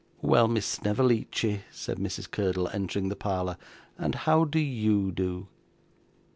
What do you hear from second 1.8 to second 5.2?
Mrs. Curdle, entering the parlour, 'and how do YOU